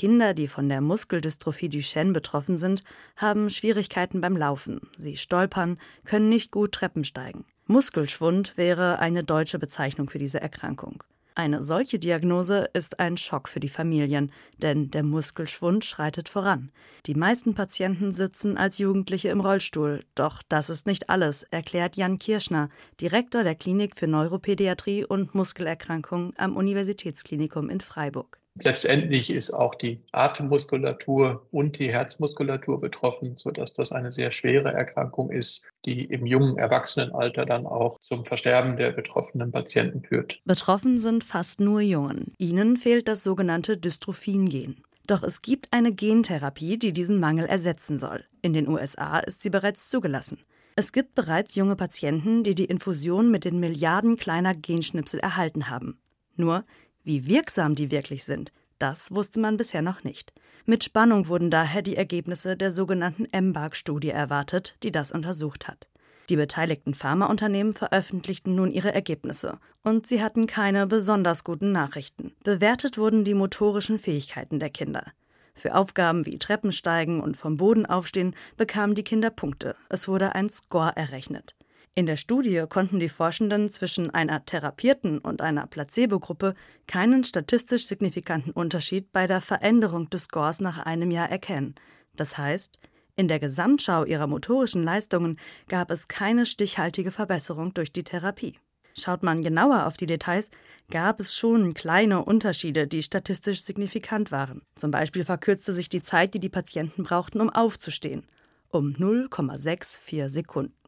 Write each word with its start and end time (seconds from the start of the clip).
Kinder, 0.00 0.32
die 0.32 0.48
von 0.48 0.70
der 0.70 0.80
Muskeldystrophie 0.80 1.68
Duchenne 1.68 2.14
betroffen 2.14 2.56
sind, 2.56 2.84
haben 3.16 3.50
Schwierigkeiten 3.50 4.22
beim 4.22 4.34
Laufen. 4.34 4.80
Sie 4.96 5.18
stolpern, 5.18 5.76
können 6.06 6.30
nicht 6.30 6.50
gut 6.50 6.72
Treppen 6.72 7.04
steigen. 7.04 7.44
Muskelschwund 7.66 8.56
wäre 8.56 8.98
eine 8.98 9.24
deutsche 9.24 9.58
Bezeichnung 9.58 10.08
für 10.08 10.18
diese 10.18 10.40
Erkrankung. 10.40 11.04
Eine 11.34 11.62
solche 11.62 11.98
Diagnose 11.98 12.70
ist 12.72 12.98
ein 12.98 13.18
Schock 13.18 13.46
für 13.46 13.60
die 13.60 13.68
Familien, 13.68 14.32
denn 14.56 14.90
der 14.90 15.02
Muskelschwund 15.02 15.84
schreitet 15.84 16.30
voran. 16.30 16.72
Die 17.04 17.14
meisten 17.14 17.52
Patienten 17.52 18.14
sitzen 18.14 18.56
als 18.56 18.78
Jugendliche 18.78 19.28
im 19.28 19.42
Rollstuhl, 19.42 20.02
doch 20.14 20.42
das 20.48 20.70
ist 20.70 20.86
nicht 20.86 21.10
alles, 21.10 21.42
erklärt 21.42 21.98
Jan 21.98 22.18
Kirschner, 22.18 22.70
Direktor 23.02 23.44
der 23.44 23.54
Klinik 23.54 23.96
für 23.96 24.06
Neuropädiatrie 24.06 25.04
und 25.04 25.34
Muskelerkrankungen 25.34 26.32
am 26.38 26.56
Universitätsklinikum 26.56 27.68
in 27.68 27.80
Freiburg. 27.80 28.39
Letztendlich 28.58 29.30
ist 29.30 29.52
auch 29.52 29.74
die 29.74 30.00
Atemmuskulatur 30.12 31.46
und 31.50 31.78
die 31.78 31.90
Herzmuskulatur 31.90 32.80
betroffen, 32.80 33.36
sodass 33.38 33.72
das 33.72 33.92
eine 33.92 34.12
sehr 34.12 34.30
schwere 34.30 34.72
Erkrankung 34.72 35.30
ist, 35.30 35.70
die 35.84 36.04
im 36.04 36.26
jungen 36.26 36.58
Erwachsenenalter 36.58 37.46
dann 37.46 37.66
auch 37.66 37.98
zum 38.02 38.24
Versterben 38.24 38.76
der 38.76 38.92
betroffenen 38.92 39.52
Patienten 39.52 40.02
führt. 40.02 40.40
Betroffen 40.44 40.98
sind 40.98 41.24
fast 41.24 41.60
nur 41.60 41.80
Jungen. 41.80 42.34
Ihnen 42.38 42.76
fehlt 42.76 43.08
das 43.08 43.22
sogenannte 43.22 43.78
Dystrophin-Gen. 43.78 44.82
Doch 45.06 45.22
es 45.22 45.42
gibt 45.42 45.72
eine 45.72 45.92
Gentherapie, 45.92 46.78
die 46.78 46.92
diesen 46.92 47.18
Mangel 47.18 47.46
ersetzen 47.46 47.98
soll. 47.98 48.24
In 48.42 48.52
den 48.52 48.68
USA 48.68 49.18
ist 49.18 49.42
sie 49.42 49.50
bereits 49.50 49.88
zugelassen. 49.88 50.38
Es 50.76 50.92
gibt 50.92 51.14
bereits 51.14 51.56
junge 51.56 51.76
Patienten, 51.76 52.44
die 52.44 52.54
die 52.54 52.66
Infusion 52.66 53.30
mit 53.30 53.44
den 53.44 53.58
Milliarden 53.58 54.16
kleiner 54.16 54.54
Genschnipsel 54.54 55.18
erhalten 55.20 55.68
haben. 55.68 56.00
Nur 56.36 56.64
wie 57.10 57.26
wirksam 57.26 57.74
die 57.74 57.90
wirklich 57.90 58.22
sind, 58.22 58.52
das 58.78 59.12
wusste 59.12 59.40
man 59.40 59.56
bisher 59.56 59.82
noch 59.82 60.04
nicht. 60.04 60.32
Mit 60.64 60.84
Spannung 60.84 61.26
wurden 61.26 61.50
daher 61.50 61.82
die 61.82 61.96
Ergebnisse 61.96 62.56
der 62.56 62.70
sogenannten 62.70 63.26
EMBARK-Studie 63.32 64.10
erwartet, 64.10 64.76
die 64.84 64.92
das 64.92 65.10
untersucht 65.10 65.66
hat. 65.66 65.90
Die 66.28 66.36
beteiligten 66.36 66.94
Pharmaunternehmen 66.94 67.74
veröffentlichten 67.74 68.54
nun 68.54 68.70
ihre 68.70 68.94
Ergebnisse, 68.94 69.58
und 69.82 70.06
sie 70.06 70.22
hatten 70.22 70.46
keine 70.46 70.86
besonders 70.86 71.42
guten 71.42 71.72
Nachrichten. 71.72 72.32
Bewertet 72.44 72.96
wurden 72.96 73.24
die 73.24 73.34
motorischen 73.34 73.98
Fähigkeiten 73.98 74.60
der 74.60 74.70
Kinder. 74.70 75.04
Für 75.52 75.74
Aufgaben 75.74 76.26
wie 76.26 76.38
Treppensteigen 76.38 77.20
und 77.20 77.36
vom 77.36 77.56
Boden 77.56 77.86
aufstehen 77.86 78.36
bekamen 78.56 78.94
die 78.94 79.02
Kinder 79.02 79.30
Punkte. 79.30 79.74
Es 79.88 80.06
wurde 80.06 80.36
ein 80.36 80.48
Score 80.48 80.92
errechnet. 80.94 81.56
In 81.96 82.06
der 82.06 82.16
Studie 82.16 82.64
konnten 82.68 83.00
die 83.00 83.08
Forschenden 83.08 83.68
zwischen 83.68 84.10
einer 84.10 84.44
therapierten 84.44 85.18
und 85.18 85.42
einer 85.42 85.66
Placebo-Gruppe 85.66 86.54
keinen 86.86 87.24
statistisch 87.24 87.86
signifikanten 87.86 88.52
Unterschied 88.52 89.10
bei 89.12 89.26
der 89.26 89.40
Veränderung 89.40 90.08
des 90.08 90.24
Scores 90.24 90.60
nach 90.60 90.78
einem 90.78 91.10
Jahr 91.10 91.28
erkennen. 91.28 91.74
Das 92.14 92.38
heißt, 92.38 92.78
in 93.16 93.26
der 93.26 93.40
Gesamtschau 93.40 94.04
ihrer 94.04 94.28
motorischen 94.28 94.84
Leistungen 94.84 95.38
gab 95.68 95.90
es 95.90 96.06
keine 96.06 96.46
stichhaltige 96.46 97.10
Verbesserung 97.10 97.74
durch 97.74 97.92
die 97.92 98.04
Therapie. 98.04 98.56
Schaut 98.96 99.22
man 99.22 99.42
genauer 99.42 99.86
auf 99.86 99.96
die 99.96 100.06
Details, 100.06 100.50
gab 100.90 101.20
es 101.20 101.34
schon 101.34 101.74
kleine 101.74 102.24
Unterschiede, 102.24 102.86
die 102.86 103.02
statistisch 103.02 103.62
signifikant 103.62 104.30
waren. 104.30 104.62
Zum 104.76 104.90
Beispiel 104.90 105.24
verkürzte 105.24 105.72
sich 105.72 105.88
die 105.88 106.02
Zeit, 106.02 106.34
die 106.34 106.40
die 106.40 106.48
Patienten 106.48 107.02
brauchten, 107.02 107.40
um 107.40 107.50
aufzustehen, 107.50 108.26
um 108.70 108.92
0,64 108.92 110.28
Sekunden. 110.28 110.79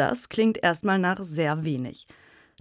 Das 0.00 0.30
klingt 0.30 0.56
erstmal 0.62 0.98
nach 0.98 1.18
sehr 1.20 1.62
wenig. 1.62 2.06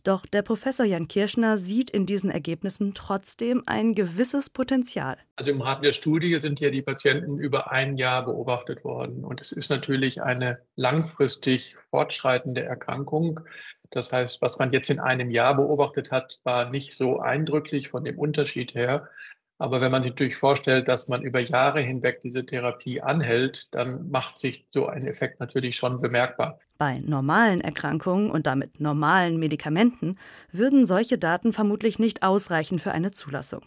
Doch 0.04 0.26
der 0.26 0.42
Professor 0.42 0.86
Jan 0.86 1.08
Kirschner 1.08 1.58
sieht 1.58 1.90
in 1.90 2.06
diesen 2.06 2.30
Ergebnissen 2.30 2.94
trotzdem 2.94 3.64
ein 3.66 3.96
gewisses 3.96 4.50
Potenzial. 4.50 5.16
Also 5.38 5.52
im 5.52 5.62
Rahmen 5.62 5.84
der 5.84 5.94
Studie 5.94 6.38
sind 6.42 6.60
ja 6.60 6.70
die 6.70 6.82
Patienten 6.82 7.40
über 7.40 7.72
ein 7.72 7.96
Jahr 7.96 8.26
beobachtet 8.26 8.84
worden. 8.84 9.24
Und 9.24 9.40
es 9.40 9.54
ist 9.54 9.70
natürlich 9.70 10.22
eine 10.22 10.60
langfristig 10.76 11.78
fortschreitende 11.92 12.64
Erkrankung. 12.64 13.40
Das 13.90 14.12
heißt, 14.12 14.42
was 14.42 14.60
man 14.60 14.74
jetzt 14.74 14.90
in 14.90 15.00
einem 15.00 15.32
Jahr 15.32 15.56
beobachtet 15.56 16.12
hat, 16.12 16.42
war 16.44 16.70
nicht 16.70 16.94
so 16.94 17.22
eindrücklich 17.22 17.88
von 17.88 18.04
dem 18.04 18.20
Unterschied 18.20 18.76
her. 18.76 19.08
Aber 19.60 19.82
wenn 19.82 19.92
man 19.92 20.04
sich 20.04 20.12
natürlich 20.14 20.38
vorstellt, 20.38 20.88
dass 20.88 21.10
man 21.10 21.22
über 21.22 21.40
Jahre 21.40 21.82
hinweg 21.82 22.22
diese 22.24 22.46
Therapie 22.46 23.02
anhält, 23.02 23.76
dann 23.76 24.10
macht 24.10 24.40
sich 24.40 24.66
so 24.70 24.88
ein 24.88 25.06
Effekt 25.06 25.40
natürlich 25.40 25.76
schon 25.76 26.02
bemerkbar. 26.02 26.60
Bei 26.78 27.00
normalen 27.00 27.60
Erkrankungen 27.60 28.32
und 28.32 28.48
damit 28.48 28.80
normalen 28.80 29.38
Medikamenten 29.38 30.18
würden 30.52 30.86
solche 30.86 31.18
Daten 31.18 31.52
vermutlich 31.52 32.00
nicht 32.00 32.24
ausreichen 32.24 32.80
für 32.80 32.94
eine 32.94 33.12
Zulassung. 33.12 33.64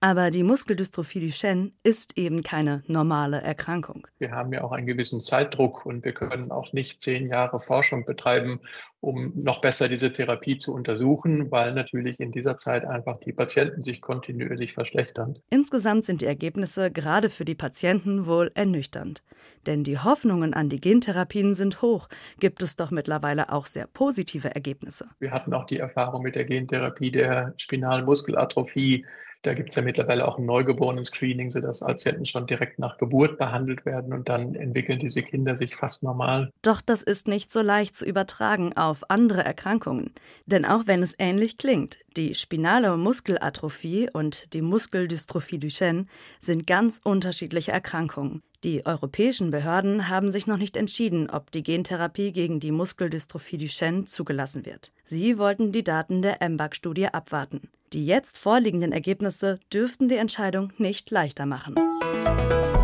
Aber 0.00 0.30
die 0.30 0.44
Muskeldystrophie 0.44 1.26
Duchenne 1.26 1.72
ist 1.82 2.16
eben 2.16 2.44
keine 2.44 2.84
normale 2.86 3.40
Erkrankung. 3.40 4.06
Wir 4.18 4.30
haben 4.30 4.52
ja 4.52 4.62
auch 4.62 4.70
einen 4.70 4.86
gewissen 4.86 5.20
Zeitdruck 5.20 5.84
und 5.86 6.04
wir 6.04 6.12
können 6.12 6.52
auch 6.52 6.72
nicht 6.72 7.02
zehn 7.02 7.26
Jahre 7.26 7.58
Forschung 7.58 8.04
betreiben, 8.04 8.60
um 9.00 9.32
noch 9.34 9.60
besser 9.60 9.88
diese 9.88 10.12
Therapie 10.12 10.58
zu 10.58 10.72
untersuchen, 10.72 11.50
weil 11.50 11.74
natürlich 11.74 12.20
in 12.20 12.30
dieser 12.30 12.56
Zeit 12.58 12.84
einfach 12.84 13.18
die 13.18 13.32
Patienten 13.32 13.82
sich 13.82 14.00
kontinuierlich 14.00 14.72
verschlechtern. 14.72 15.40
Insgesamt 15.50 16.04
sind 16.04 16.20
die 16.20 16.26
Ergebnisse 16.26 16.92
gerade 16.92 17.28
für 17.28 17.44
die 17.44 17.56
Patienten 17.56 18.26
wohl 18.26 18.52
ernüchternd. 18.54 19.24
Denn 19.66 19.82
die 19.82 19.98
Hoffnungen 19.98 20.54
an 20.54 20.68
die 20.68 20.80
Gentherapien 20.80 21.54
sind 21.54 21.82
hoch, 21.82 22.08
gibt 22.38 22.62
es 22.62 22.76
doch 22.76 22.92
mittlerweile 22.92 23.52
auch 23.52 23.66
sehr 23.66 23.88
positive 23.88 24.54
Ergebnisse. 24.54 25.08
Wir 25.18 25.32
hatten 25.32 25.52
auch 25.54 25.66
die 25.66 25.78
Erfahrung 25.78 26.22
mit 26.22 26.36
der 26.36 26.44
Gentherapie 26.44 27.10
der 27.10 27.54
spinalen 27.56 28.04
Muskelatrophie 28.04 29.04
da 29.42 29.54
gibt 29.54 29.70
es 29.70 29.76
ja 29.76 29.82
mittlerweile 29.82 30.26
auch 30.26 30.38
ein 30.38 30.46
Neugeborenen-Screening, 30.46 31.50
sodass 31.50 31.80
Patienten 31.80 32.24
schon 32.24 32.46
direkt 32.46 32.78
nach 32.78 32.98
Geburt 32.98 33.38
behandelt 33.38 33.86
werden 33.86 34.12
und 34.12 34.28
dann 34.28 34.54
entwickeln 34.54 34.98
diese 34.98 35.22
Kinder 35.22 35.56
sich 35.56 35.76
fast 35.76 36.02
normal. 36.02 36.50
Doch 36.62 36.80
das 36.80 37.02
ist 37.02 37.28
nicht 37.28 37.52
so 37.52 37.62
leicht 37.62 37.96
zu 37.96 38.04
übertragen 38.04 38.76
auf 38.76 39.10
andere 39.10 39.44
Erkrankungen. 39.44 40.12
Denn 40.46 40.64
auch 40.64 40.86
wenn 40.86 41.02
es 41.02 41.14
ähnlich 41.18 41.56
klingt, 41.56 41.98
die 42.16 42.34
spinale 42.34 42.96
Muskelatrophie 42.96 44.10
und 44.12 44.52
die 44.54 44.62
Muskeldystrophie 44.62 45.58
Duchenne 45.58 46.06
sind 46.40 46.66
ganz 46.66 47.00
unterschiedliche 47.02 47.72
Erkrankungen. 47.72 48.42
Die 48.64 48.84
europäischen 48.86 49.52
Behörden 49.52 50.08
haben 50.08 50.32
sich 50.32 50.48
noch 50.48 50.56
nicht 50.56 50.76
entschieden, 50.76 51.30
ob 51.30 51.52
die 51.52 51.62
Gentherapie 51.62 52.32
gegen 52.32 52.58
die 52.58 52.72
Muskeldystrophie 52.72 53.58
Duchenne 53.58 54.06
zugelassen 54.06 54.66
wird. 54.66 54.92
Sie 55.04 55.38
wollten 55.38 55.70
die 55.70 55.84
Daten 55.84 56.22
der 56.22 56.42
MBAC-Studie 56.42 57.06
abwarten. 57.06 57.68
Die 57.92 58.04
jetzt 58.04 58.36
vorliegenden 58.36 58.92
Ergebnisse 58.92 59.58
dürften 59.72 60.08
die 60.08 60.16
Entscheidung 60.16 60.72
nicht 60.76 61.10
leichter 61.10 61.46
machen. 61.46 61.74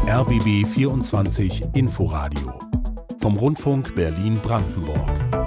RBB 0.06 0.66
24 0.66 1.64
Inforadio 1.74 2.58
vom 3.20 3.36
Rundfunk 3.36 3.94
Berlin-Brandenburg. 3.94 5.43